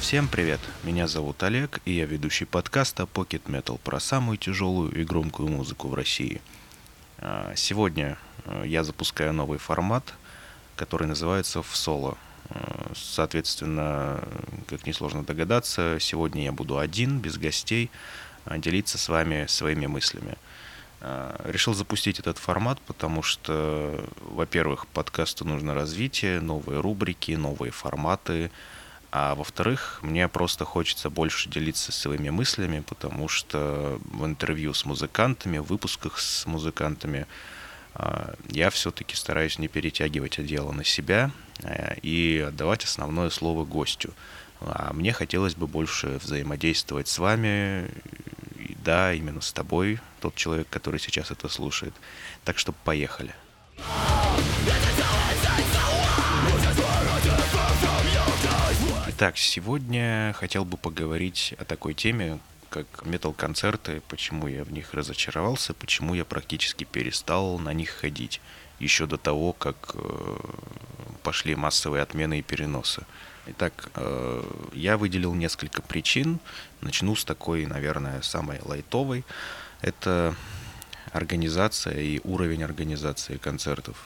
[0.00, 0.60] Всем привет!
[0.84, 5.88] Меня зовут Олег, и я ведущий подкаста Pocket Metal про самую тяжелую и громкую музыку
[5.88, 6.40] в России.
[7.18, 10.14] А, сегодня э, я запускаю новый формат,
[10.76, 12.16] который называется «В соло».
[12.48, 14.22] А, соответственно,
[14.68, 17.90] как несложно догадаться, сегодня я буду один, без гостей,
[18.44, 20.36] а, делиться с вами своими мыслями.
[21.44, 28.50] Решил запустить этот формат, потому что, во-первых, подкасту нужно развитие, новые рубрики, новые форматы–
[29.10, 35.58] а во-вторых, мне просто хочется больше делиться своими мыслями, потому что в интервью с музыкантами,
[35.58, 37.26] в выпусках с музыкантами
[37.94, 41.30] а, я все-таки стараюсь не перетягивать одеяло на себя
[41.62, 44.12] а, и отдавать основное слово гостю.
[44.60, 47.90] А мне хотелось бы больше взаимодействовать с вами,
[48.84, 51.94] да, именно с тобой, тот человек, который сейчас это слушает.
[52.44, 53.34] Так что поехали.
[59.20, 62.38] Итак, сегодня хотел бы поговорить о такой теме,
[62.70, 68.40] как метал-концерты, почему я в них разочаровался, почему я практически перестал на них ходить,
[68.78, 70.36] еще до того, как э,
[71.24, 73.02] пошли массовые отмены и переносы.
[73.46, 76.38] Итак, э, я выделил несколько причин.
[76.80, 79.24] Начну с такой, наверное, самой лайтовой.
[79.80, 80.36] Это
[81.10, 83.96] организация и уровень организации концертов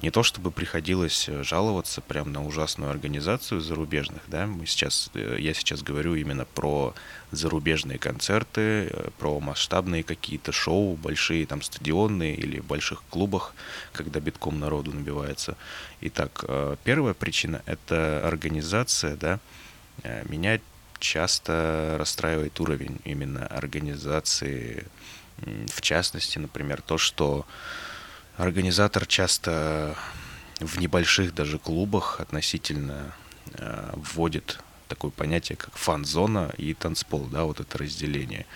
[0.00, 5.36] не то чтобы приходилось э, жаловаться прям на ужасную организацию зарубежных, да, мы сейчас, э,
[5.40, 6.94] я сейчас говорю именно про
[7.32, 13.54] зарубежные концерты, э, про масштабные какие-то шоу, большие там стадионные или в больших клубах,
[13.92, 15.56] когда битком народу набивается.
[16.00, 16.44] Итак,
[16.84, 19.40] первая причина— это организация, да,
[20.28, 20.60] меня
[21.00, 24.86] часто расстраивает уровень именно организации,
[25.66, 27.46] в частности, например, то, что
[28.38, 29.96] Организатор часто
[30.60, 33.12] в небольших даже клубах относительно
[33.54, 38.46] э, вводит такое понятие, как фан-зона и танцпол, да, вот это разделение.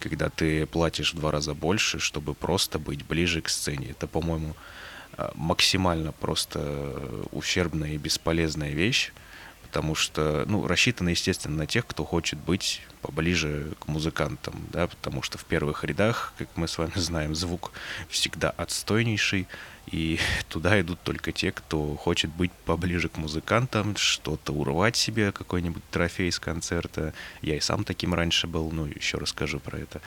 [0.00, 3.90] Когда ты платишь в два раза больше, чтобы просто быть ближе к сцене.
[3.92, 4.56] Это, по-моему,
[5.16, 7.00] э, максимально просто
[7.30, 9.12] ущербная и бесполезная вещь
[9.68, 15.22] потому что, ну, рассчитано, естественно, на тех, кто хочет быть поближе к музыкантам, да, потому
[15.22, 17.72] что в первых рядах, как мы с вами знаем, звук
[18.08, 19.46] всегда отстойнейший,
[19.90, 20.18] и
[20.48, 26.32] туда идут только те, кто хочет быть поближе к музыкантам, что-то урвать себе, какой-нибудь трофей
[26.32, 27.12] с концерта.
[27.42, 30.00] Я и сам таким раньше был, ну, еще расскажу про это.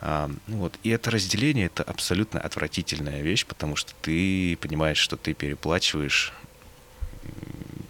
[0.00, 0.78] А, вот.
[0.82, 6.32] И это разделение— это абсолютно отвратительная вещь, потому что ты понимаешь, что ты переплачиваешь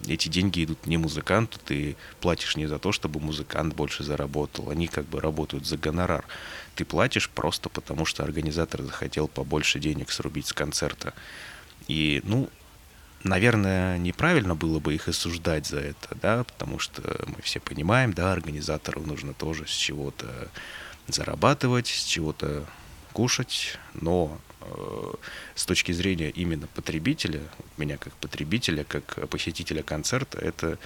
[0.06, 4.88] эти деньги идут не музыканту, ты платишь не за то, чтобы музыкант больше заработал, они
[4.88, 6.24] как бы работают за гонорар.
[6.74, 11.14] Ты платишь просто потому, что организатор захотел побольше денег срубить с концерта.
[11.88, 12.48] И, ну,
[13.24, 18.32] наверное, неправильно было бы их осуждать за это, да, потому что мы все понимаем, да,
[18.32, 20.48] организатору нужно тоже с чего-то
[21.08, 22.64] зарабатывать, с чего-то
[23.12, 24.40] кушать, но
[25.54, 27.40] с точки зрения именно потребителя,
[27.76, 30.78] меня как потребителя, как посетителя концерта, это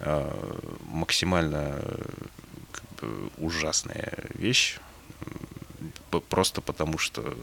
[0.00, 1.80] э, максимально
[2.72, 4.78] как бы, ужасная вещь,
[6.28, 7.36] просто потому что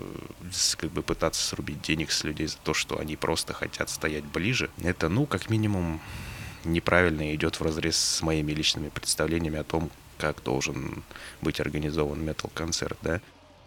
[0.77, 4.69] как бы пытаться срубить денег с людей за то, что они просто хотят стоять ближе,
[4.83, 6.01] это, ну, как минимум,
[6.63, 11.03] неправильно идет в разрез с моими личными представлениями о том, как должен
[11.41, 13.21] быть организован метал-концерт, да.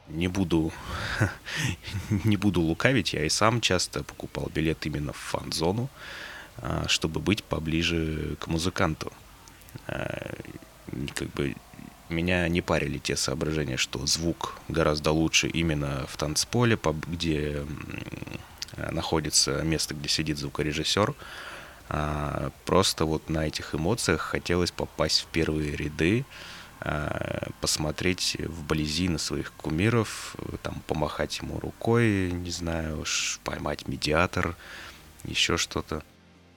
[0.08, 0.72] Не буду,
[2.24, 5.88] не буду лукавить, я и сам часто покупал билет именно в фан-зону,
[6.58, 9.12] а, чтобы быть поближе к музыканту.
[9.86, 10.34] А,
[11.14, 11.54] как бы
[12.08, 17.64] меня не парили те соображения, что звук гораздо лучше именно в танцполе, где
[18.90, 21.14] находится место, где сидит звукорежиссер.
[21.92, 26.24] А, просто вот на этих эмоциях хотелось попасть в первые ряды,
[27.60, 33.04] посмотреть вблизи на своих кумиров, там, помахать ему рукой, не знаю,
[33.44, 34.56] поймать медиатор,
[35.24, 36.02] еще что-то.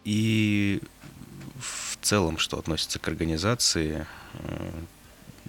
[0.05, 0.81] И
[1.59, 4.71] в целом, что относится к организации, э,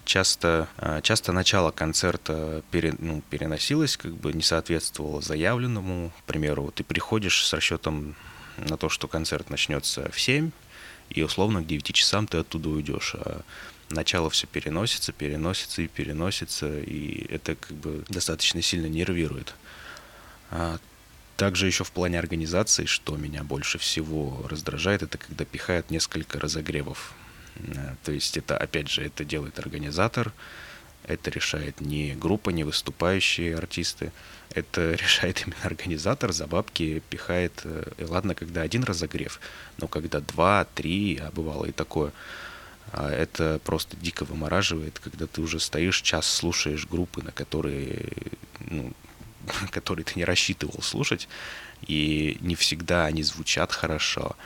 [0.05, 6.12] часто, э, часто начало концерта пере, ну, переносилось, как бы не соответствовало заявленному.
[6.20, 8.15] К примеру, ты приходишь с расчетом
[8.56, 10.50] на то, что концерт начнется в 7,
[11.11, 13.17] и условно к 9 часам ты оттуда уйдешь.
[13.17, 13.43] А
[13.94, 19.55] начало все переносится, переносится и переносится, и это как бы достаточно сильно нервирует.
[20.50, 20.79] А
[21.37, 27.14] также еще в плане организации, что меня больше всего раздражает, это когда пихают несколько разогревов.
[27.56, 30.32] Э, то есть это, опять же, это делает организатор,
[31.05, 34.12] это решает не группа, не выступающие артисты,
[34.55, 39.41] это решает именно организатор, за бабки пихает, э, и ладно, когда один разогрев,
[39.79, 42.12] но когда два, три, а бывало и такое,
[42.92, 48.08] это просто дико вымораживает, когда ты уже стоишь, час слушаешь группы, на которые,
[48.60, 48.92] ну,
[49.70, 51.28] которые ты не рассчитывал слушать,
[51.86, 54.36] и не всегда они звучат хорошо.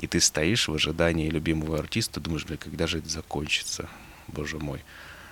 [0.00, 3.88] И ты стоишь в ожидании любимого артиста, думаешь, бля, когда же это закончится?
[4.28, 4.82] Боже мой.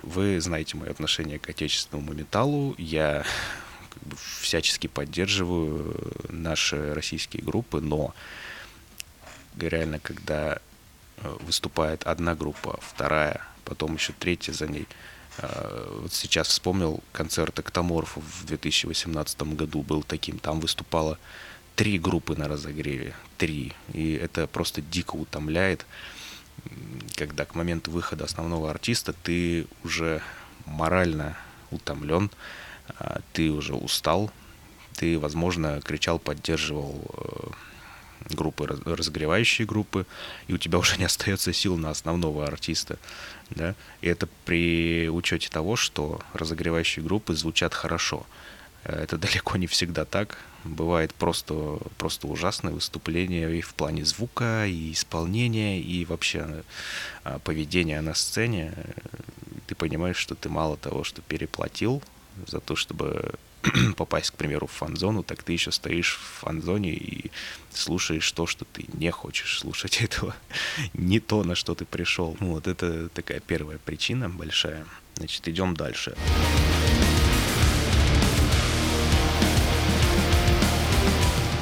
[0.01, 2.75] Вы знаете мое отношение к отечественному металлу.
[2.77, 3.25] Я
[3.93, 5.95] как бы, всячески поддерживаю
[6.29, 8.13] наши российские группы, но
[9.57, 10.59] реально, когда
[11.41, 14.87] выступает одна группа, вторая, потом еще третья за ней.
[15.37, 20.39] Э, вот сейчас вспомнил концерт Эктоморфов в 2018 году был таким.
[20.39, 21.17] Там выступало
[21.75, 23.13] три группы на разогреве.
[23.37, 23.73] Три.
[23.93, 25.85] И это просто дико утомляет
[27.15, 30.21] когда к моменту выхода основного артиста ты уже
[30.65, 31.37] морально
[31.71, 32.29] утомлен,
[32.99, 34.31] а, ты уже устал,
[34.95, 37.47] ты, возможно, кричал, поддерживал э,
[38.29, 40.05] группы, разогревающие группы,
[40.47, 42.97] и у тебя уже не остается сил на основного артиста.
[43.49, 43.75] Да?
[44.01, 48.25] И это при учете того, что разогревающие группы звучат хорошо.
[48.83, 50.37] Э, это далеко не всегда так.
[50.63, 56.63] Бывает просто, просто ужасное выступление и в плане звука, и исполнения, и вообще
[57.23, 58.73] э, поведения на сцене.
[59.67, 62.01] Ты понимаешь, что ты мало того, что переплатил
[62.47, 63.35] за то, чтобы
[63.97, 67.31] попасть, к примеру, в фан-зону, так ты еще стоишь в фан-зоне и
[67.71, 70.35] слушаешь то, что ты не хочешь слушать этого.
[70.93, 72.35] не то, на что ты пришел.
[72.39, 74.85] Вот это такая первая причина большая.
[75.15, 76.15] Значит, идем дальше.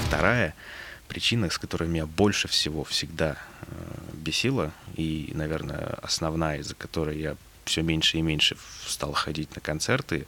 [0.08, 0.56] Вторая
[1.08, 3.66] причина, с которой меня больше всего всегда э,
[4.14, 7.36] бесила, и, наверное, основная, из-за которой я
[7.66, 10.26] все меньше и меньше стал ходить на концерты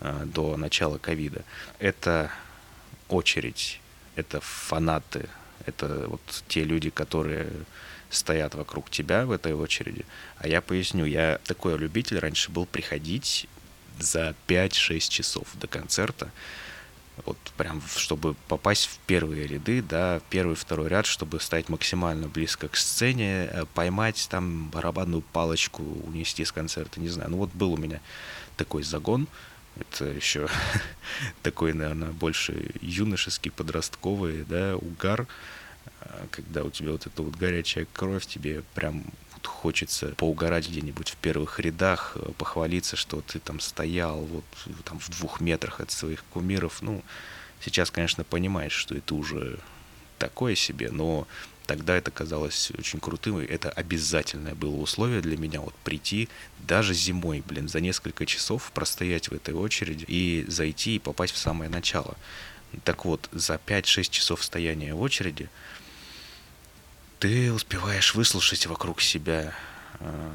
[0.00, 1.44] э, до начала ковида,
[1.78, 2.30] это
[3.08, 3.80] очередь,
[4.16, 5.28] это фанаты,
[5.66, 7.48] это вот те люди, которые
[8.10, 10.04] стоят вокруг тебя в этой очереди.
[10.38, 13.46] А я поясню, я такой любитель раньше был приходить
[13.98, 16.30] за 5-6 часов до концерта,
[17.24, 22.68] вот прям, чтобы попасть в первые ряды, да, первый, второй ряд, чтобы стать максимально близко
[22.68, 27.30] к сцене, э, поймать там барабанную палочку, унести с концерта, не знаю.
[27.30, 28.00] Ну вот был у меня
[28.56, 29.28] такой загон,
[29.76, 30.48] это еще
[31.42, 35.26] такой, наверное, больше юношеский, подростковый, да, угар,
[36.00, 39.04] э, когда у тебя вот эта вот горячая кровь, тебе прям
[39.46, 44.44] хочется поугарать где-нибудь в первых рядах, э, похвалиться, что ты там стоял вот
[44.84, 46.82] там в двух метрах от своих кумиров.
[46.82, 47.02] Ну,
[47.60, 49.58] сейчас, конечно, понимаешь, что это уже
[50.18, 51.26] такое себе, но
[51.66, 56.94] тогда это казалось очень крутым, и это обязательное было условие для меня, вот прийти даже
[56.94, 61.70] зимой, блин, за несколько часов простоять в этой очереди и зайти и попасть в самое
[61.70, 62.16] начало.
[62.84, 65.48] Так вот, за 5-6 часов стояния в очереди
[67.18, 69.52] ты успеваешь выслушать вокруг себя
[70.00, 70.30] э,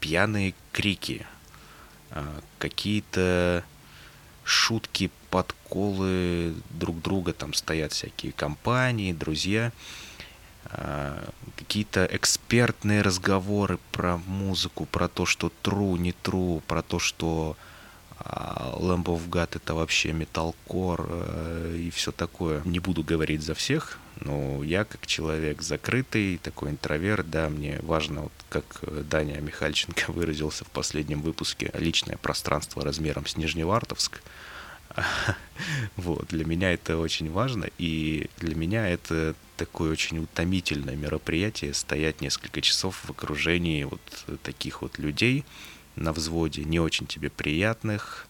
[0.00, 1.26] пьяные крики,
[2.10, 2.24] э,
[2.58, 3.64] какие-то
[4.44, 9.72] шутки, подколы друг друга, там стоят всякие компании, друзья,
[10.66, 17.56] э, какие-то экспертные разговоры про музыку, про то, что true, не true, про то, что
[18.20, 22.62] Lamb of God это вообще металкор э, и все такое.
[22.64, 28.22] Не буду говорить за всех, но я как человек закрытый, такой интроверт, да, мне важно,
[28.22, 28.64] вот как
[29.08, 34.22] Даня Михальченко выразился в последнем выпуске, личное пространство размером с Нижневартовск.
[35.96, 42.20] Вот, для меня это очень важно, и для меня это такое очень утомительное мероприятие, стоять
[42.20, 44.00] несколько часов в окружении вот
[44.42, 45.44] таких вот людей,
[45.96, 48.26] на взводе, не очень тебе приятных,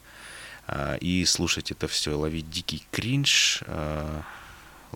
[0.67, 4.23] а, и слушать это все, ловить дикий кринж, а,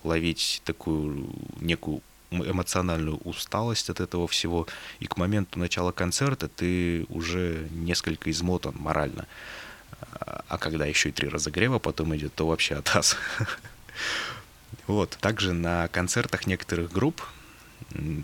[0.03, 4.67] ловить такую некую эмоциональную усталость от этого всего,
[4.99, 9.25] и к моменту начала концерта ты уже несколько измотан морально.
[10.47, 13.15] А когда еще и три разогрева потом идет, то вообще атас.
[14.87, 15.17] Вот.
[15.21, 17.21] Также на концертах некоторых групп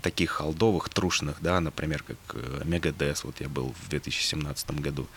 [0.02, 5.08] таких холдовых, трушных, да, например, как Мегадес, вот я был в 2017 году,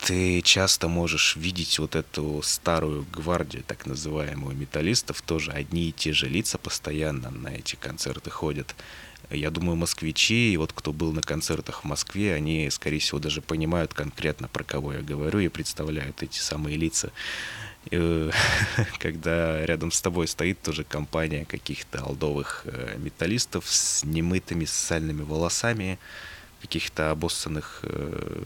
[0.00, 6.12] ты часто можешь видеть вот эту старую гвардию, так называемую металлистов, тоже одни и те
[6.12, 8.74] же лица постоянно на эти концерты ходят.
[9.30, 13.40] Я думаю, москвичи, и вот кто был на концертах в Москве, они, скорее всего, даже
[13.40, 17.10] понимают конкретно, про кого я говорю, и представляют эти самые лица.
[18.98, 25.98] Когда рядом с тобой стоит тоже компания каких-то алдовых э, металлистов с немытыми сальными волосами,
[26.60, 28.44] каких-то обоссанных э,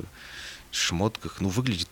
[0.72, 1.40] шмотках.
[1.40, 1.88] Ну, выглядит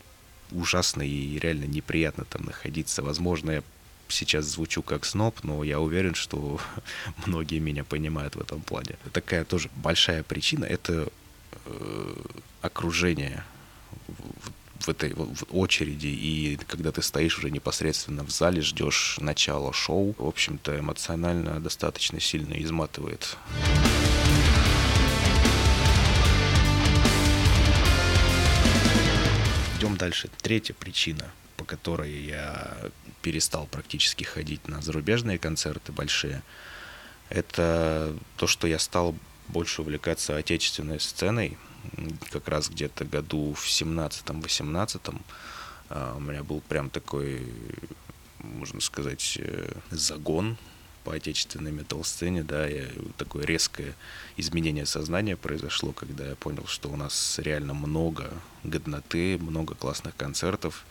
[0.50, 3.02] ужасно и реально неприятно там находиться.
[3.02, 3.62] Возможно, я
[4.08, 6.60] сейчас звучу как сноб, но я уверен, что
[7.26, 8.96] многие меня понимают в этом плане.
[9.12, 11.08] Такая тоже большая причина— это
[11.64, 12.14] э,
[12.62, 13.44] окружение
[14.80, 15.14] в этой
[15.50, 21.60] очереди, и когда ты стоишь уже непосредственно в зале, ждешь начала шоу, в общем-то, эмоционально
[21.60, 23.36] достаточно сильно изматывает.
[29.78, 30.30] Идем дальше.
[30.40, 32.76] Третья причина, по которой я
[33.22, 36.42] перестал практически ходить на зарубежные концерты большие,
[37.28, 39.14] это то, что я стал
[39.48, 41.58] больше увлекаться отечественной сценой,
[42.30, 45.20] как раз где-то году в 17-18
[45.88, 47.46] а, у меня был прям такой,
[48.38, 50.56] можно сказать, э, загон
[51.04, 53.94] по отечественной метал-сцене, да, и такое резкое
[54.36, 58.32] изменение сознания произошло, когда я понял, что у нас реально много
[58.64, 60.84] годноты, много классных концертов.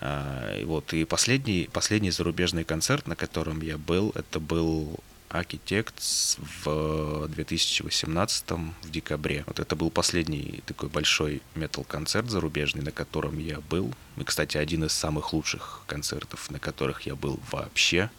[0.00, 5.00] А, вот, и последний, последний зарубежный концерт, на котором я был, это был
[5.32, 9.44] Architects в 2018 в декабре.
[9.46, 13.92] Вот это был последний такой большой метал-концерт зарубежный, на котором я был.
[14.18, 18.10] И, кстати, один из самых лучших концертов, на которых я был вообще.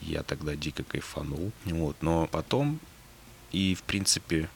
[0.00, 1.52] Я тогда дико кайфанул.
[1.66, 1.96] Вот.
[2.00, 2.80] Но потом
[3.52, 4.48] и, в принципе,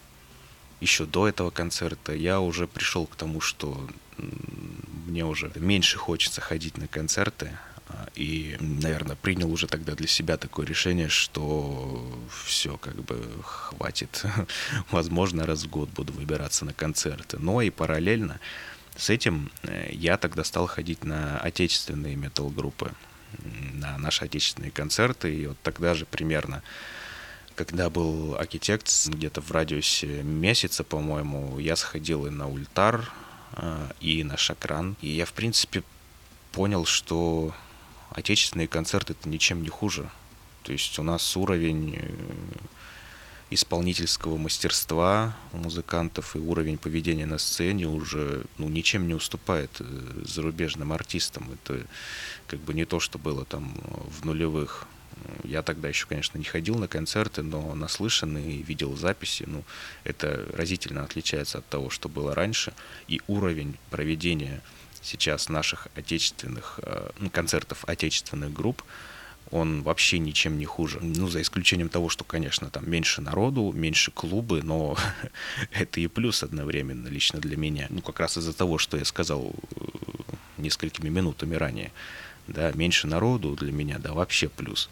[0.81, 3.89] еще до этого концерта я уже пришел к тому, что
[5.07, 7.57] мне уже меньше хочется ходить на концерты,
[8.15, 12.05] и, наверное, принял уже тогда для себя такое решение, что
[12.45, 14.25] все, как бы, хватит.
[14.91, 17.39] Возможно, раз в год буду выбираться на концерты.
[17.39, 18.41] Но и параллельно
[18.97, 22.93] с этим э, я тогда стал ходить на отечественные метал-группы,
[23.73, 25.35] на наши отечественные концерты.
[25.35, 26.63] И вот тогда же примерно
[27.55, 33.11] когда был архитект где-то в радиусе месяца, по-моему, я сходил и на Ультар,
[33.57, 34.97] э, и на Шакран.
[35.01, 35.83] И я, в принципе,
[36.53, 37.55] понял, что
[38.15, 40.11] отечественные концерты это ничем не хуже.
[40.63, 42.09] То есть у нас уровень э,
[43.51, 49.85] исполнительского мастерства у музыкантов и уровень поведения на сцене уже ну, ничем не уступает э,
[50.25, 51.51] зарубежным артистам.
[51.53, 51.87] Это
[52.47, 53.75] как бы не то, что было там
[54.07, 54.87] в нулевых.
[55.45, 59.45] Я тогда еще, конечно, не ходил на концерты, но наслышан и видел записи.
[59.47, 59.63] Ну,
[60.05, 62.73] это разительно отличается от того, что было раньше.
[63.09, 64.63] И уровень проведения
[65.03, 68.83] сейчас наших отечественных э, ну, концертов отечественных групп,
[69.51, 70.99] он вообще ничем не хуже.
[71.03, 74.97] Ну, за исключением того, что, конечно, там меньше народу, меньше клубы, но
[75.73, 77.87] это и плюс одновременно лично для меня.
[77.91, 79.85] Ну, как раз из-за того, что я сказал э,
[80.59, 81.93] несколькими минутами ранее.
[82.49, 84.89] Да, меньше народу для меня, да, вообще плюс.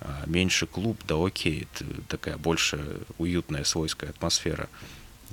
[0.00, 4.68] А меньше клуб, да окей, это такая больше уютная свойская атмосфера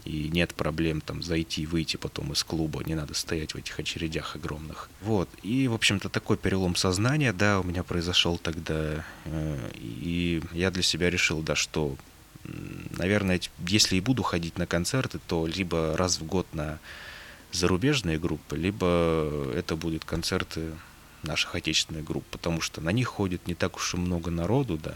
[0.05, 4.35] и нет проблем там зайти, выйти потом из клуба, не надо стоять в этих очередях
[4.35, 4.89] огромных.
[5.01, 10.71] Вот, и, в общем-то, такой перелом сознания, да, у меня произошел тогда, э, и я
[10.71, 11.95] для себя решил, да, что,
[12.97, 16.79] наверное, если и буду ходить на концерты, то либо раз в год на
[17.51, 20.71] зарубежные группы, либо это будут концерты
[21.23, 24.95] наших отечественных групп, потому что на них ходит не так уж и много народу, да,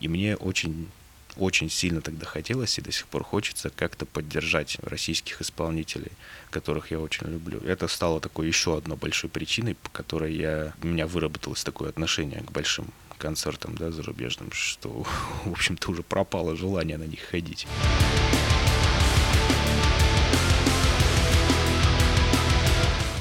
[0.00, 0.88] и мне очень
[1.36, 6.12] очень сильно тогда хотелось и до сих пор хочется как-то поддержать российских исполнителей,
[6.50, 7.60] которых я очень люблю.
[7.60, 12.40] Это стало такой еще одной большой причиной, по которой я, у меня выработалось такое отношение
[12.40, 12.86] к большим
[13.18, 15.06] концертам да, зарубежным, что,
[15.44, 17.66] в общем-то, уже пропало желание на них ходить.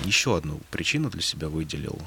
[0.06, 2.00] Еще одну причину для себя выделил.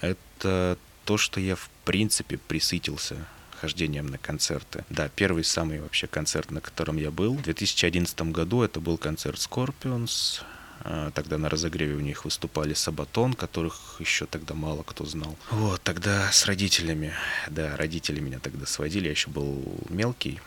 [0.00, 3.26] Это то, что я в принципе присытился
[3.60, 4.84] хождением на концерты.
[4.88, 7.34] Да, первый самый вообще концерт, на котором я был.
[7.34, 10.42] В 2011 году это был концерт Scorpions.
[10.80, 15.36] А, тогда на разогреве у них выступали Сабатон, которых еще тогда мало кто знал.
[15.50, 17.12] Вот, тогда с родителями,
[17.48, 20.40] да, родители меня тогда сводили, я еще был мелкий.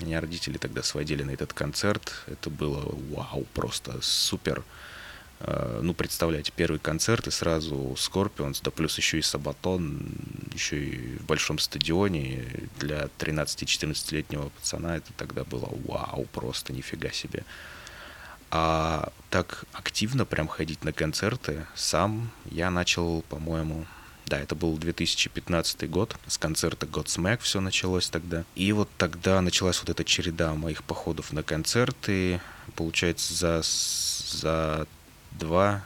[0.00, 2.12] Меня родители тогда сводили на этот концерт.
[2.26, 4.62] Это было вау, просто супер.
[5.44, 10.06] Э, ну, представляете, первый концерт и сразу Scorpions, да плюс еще и Сабатон,
[10.52, 12.44] еще и в большом стадионе.
[12.78, 17.44] Для 13-14-летнего пацана это тогда было вау, просто нифига себе.
[18.50, 23.86] А так активно прям ходить на концерты сам я начал, по-моему,
[24.26, 28.44] да, это был 2015 год, с концерта Godsmack все началось тогда.
[28.54, 32.40] И вот тогда началась вот эта череда моих походов на концерты.
[32.76, 34.86] Получается, за, за
[35.38, 35.84] два,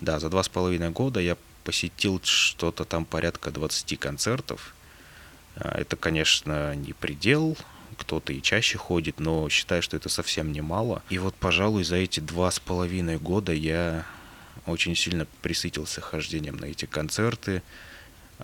[0.00, 4.74] да, за два с половиной года я посетил что-то там порядка 20 концертов.
[5.56, 7.56] А, это, конечно, не предел,
[7.96, 11.02] кто-то и чаще ходит, но считаю, что это совсем немало.
[11.10, 14.04] И вот, пожалуй, за эти два с половиной года я
[14.66, 17.62] очень сильно присытился хождением на эти концерты.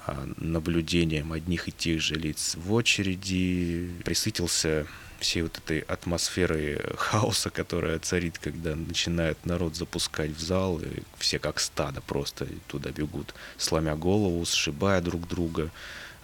[0.07, 4.87] а, наблюдением одних и тех же лиц в очереди, присытился
[5.21, 11.39] всей вот этой атмосферой хаоса, которая царит, когда начинает народ запускать в зал, и все
[11.39, 15.71] как стадо просто туда бегут, сломя голову, сшибая друг друга,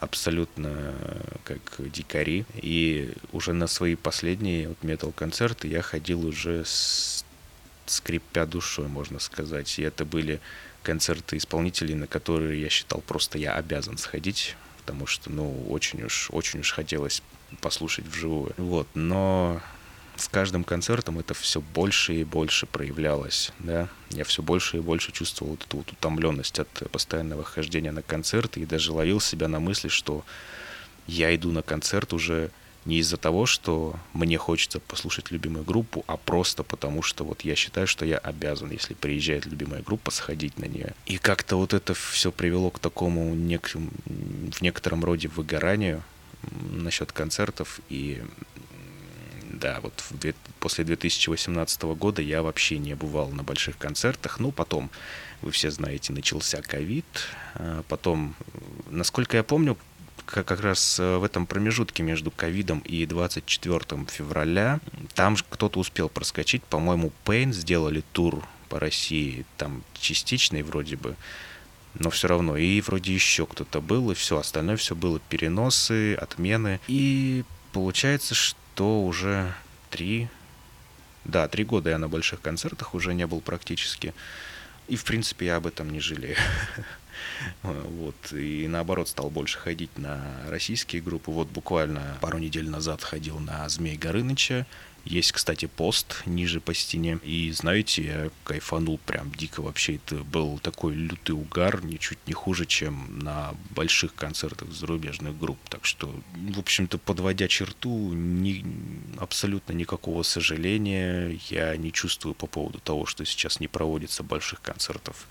[0.00, 0.94] абсолютно
[1.44, 1.60] как
[1.90, 2.44] дикари.
[2.54, 7.24] И уже на свои последние вот метал-концерты я ходил уже с
[7.86, 9.78] скрипя душой, можно сказать.
[9.78, 10.40] И это были
[10.82, 16.28] концерты исполнителей, на которые я считал просто я обязан сходить, потому что, ну, очень уж,
[16.30, 17.22] очень уж хотелось
[17.60, 18.52] послушать вживую.
[18.56, 19.60] Вот, но
[20.16, 23.88] с каждым концертом это все больше и больше проявлялось, да.
[24.10, 28.60] Я все больше и больше чувствовал вот эту вот утомленность от постоянного хождения на концерты
[28.60, 30.24] и даже ловил себя на мысли, что
[31.06, 32.50] я иду на концерт уже
[32.86, 37.56] не из-за того, что мне хочется послушать любимую группу, а просто потому, что вот я
[37.56, 40.94] считаю, что я обязан, если приезжает любимая группа, сходить на нее.
[41.04, 43.72] И как-то вот это все привело к такому нек...
[43.74, 46.02] в некотором роде выгоранию
[46.70, 47.80] насчет концертов.
[47.88, 48.22] И
[49.50, 54.40] да, вот в, после 2018 года я вообще не бывал на больших концертах.
[54.40, 54.90] Ну, потом,
[55.42, 57.06] вы все знаете, начался ковид.
[57.54, 58.34] А потом,
[58.90, 59.76] насколько я помню,
[60.26, 64.80] как раз э, в этом промежутке между ковидом и 24 февраля
[65.14, 66.64] там кто-то успел проскочить.
[66.64, 71.16] По-моему, Pain сделали тур по России, там частичный вроде бы,
[71.98, 72.56] но все равно.
[72.56, 76.80] И вроде еще кто-то был, и все остальное все было переносы, отмены.
[76.88, 79.52] И получается, что уже
[79.90, 80.28] три,
[81.24, 84.14] да, три года я на больших концертах уже не был практически.
[84.88, 86.36] И, в принципе, я об этом не жалею.
[87.62, 88.32] Вот.
[88.32, 91.30] И наоборот, стал больше ходить на российские группы.
[91.30, 94.66] Вот буквально пару недель назад ходил на Змей Горыныча.
[95.06, 97.20] Есть, кстати, пост ниже по стене.
[97.22, 99.96] И, знаете, я кайфанул прям дико вообще.
[99.96, 105.58] Это был такой лютый угар, ничуть не хуже, чем на больших концертах зарубежных групп.
[105.68, 108.64] Так что, в общем-то, подводя черту, ни,
[109.18, 115.28] абсолютно никакого сожаления я не чувствую по поводу того, что сейчас не проводится больших концертов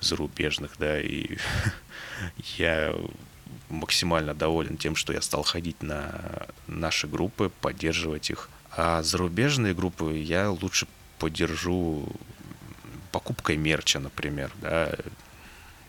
[0.00, 1.36] зарубежных, да, и
[2.58, 2.92] я
[3.68, 8.50] максимально доволен тем, что я стал ходить на наши группы, поддерживать их.
[8.74, 10.86] А зарубежные группы я лучше
[11.18, 12.08] поддержу
[13.10, 14.94] покупкой мерча, например, да,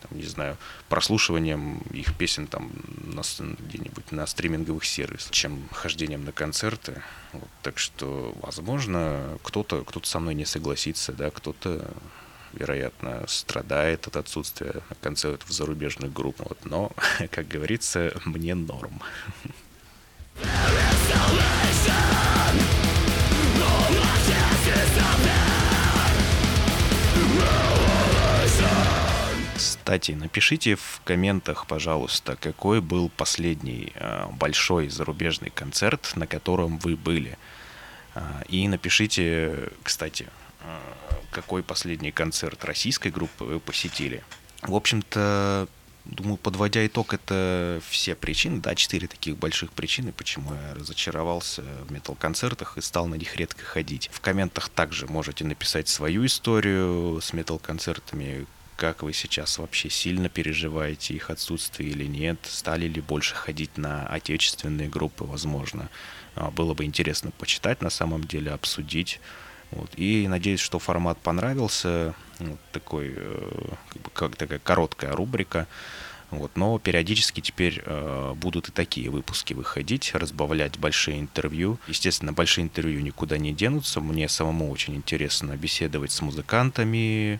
[0.01, 0.57] там, не знаю,
[0.89, 2.71] прослушиванием их песен там
[3.03, 3.21] на,
[3.59, 7.01] где-нибудь на стриминговых сервисах, чем хождением на концерты.
[7.31, 11.89] Вот, так что, возможно, кто-то кто со мной не согласится, да, кто-то
[12.51, 16.35] вероятно, страдает от отсутствия концертов зарубежных групп.
[16.39, 16.91] Вот, но,
[17.31, 19.01] как говорится, мне норм.
[29.83, 36.95] Кстати, напишите в комментах, пожалуйста, какой был последний э, большой зарубежный концерт, на котором вы
[36.95, 37.37] были.
[38.15, 40.27] Э, и напишите, кстати,
[40.61, 40.79] э,
[41.31, 44.23] какой последний концерт российской группы вы посетили.
[44.61, 45.67] В общем-то,
[46.05, 51.91] думаю, подводя итог, это все причины, да, четыре таких больших причины, почему я разочаровался в
[51.91, 54.09] метал-концертах и стал на них редко ходить.
[54.13, 61.13] В комментах также можете написать свою историю с метал-концертами, как вы сейчас вообще сильно переживаете
[61.13, 65.89] их отсутствие или нет, стали ли больше ходить на отечественные группы, возможно.
[66.35, 69.19] А, было бы интересно почитать на самом деле, обсудить.
[69.71, 69.91] Вот.
[69.95, 72.13] И надеюсь, что формат понравился.
[72.39, 75.67] Вот такой, э, как, бы, как такая короткая рубрика.
[76.33, 81.77] Вот, но периодически теперь э, будут и такие выпуски выходить, разбавлять большие интервью.
[81.87, 84.01] Естественно, большие интервью никуда не денутся.
[84.01, 87.39] Мне самому очень интересно беседовать с музыкантами.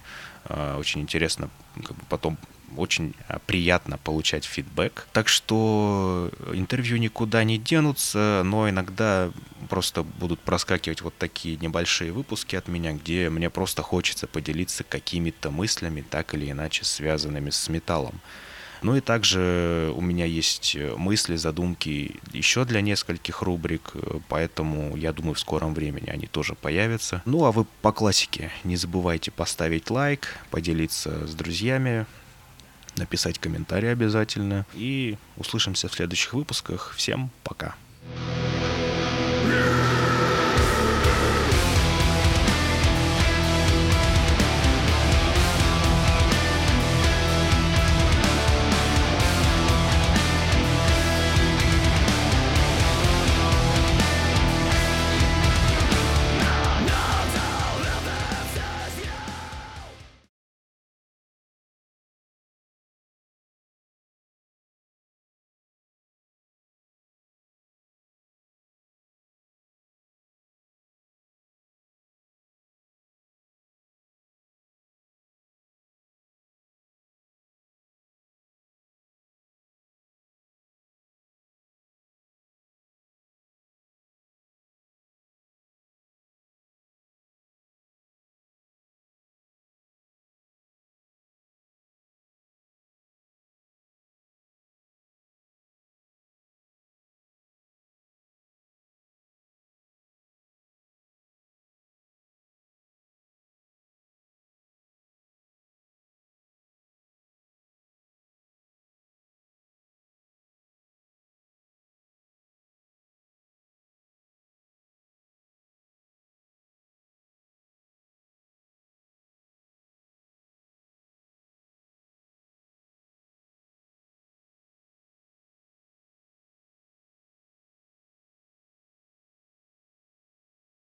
[0.54, 2.38] Э, очень интересно как бы, потом
[2.78, 5.08] очень а, приятно получать фидбэк.
[5.14, 9.32] Так что интервью никуда не денутся, но иногда
[9.70, 15.52] просто будут проскакивать вот такие небольшие выпуски от меня, где мне просто хочется поделиться какими-то
[15.52, 18.20] мыслями, так или иначе связанными с металлом.
[18.84, 23.94] Ну и также у меня есть мысли, задумки еще для нескольких рубрик,
[24.28, 27.22] поэтому я думаю в скором времени они тоже появятся.
[27.26, 32.06] Ну а вы по классике не забывайте поставить лайк, поделиться с друзьями,
[32.98, 34.66] написать комментарий обязательно.
[34.74, 36.94] И услышимся в следующих выпусках.
[36.96, 37.76] Всем пока.
[39.46, 40.03] Yeah!